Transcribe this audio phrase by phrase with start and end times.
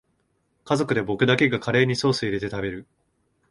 [0.65, 2.87] 家族で僕だけがカレーにソースいれて食べる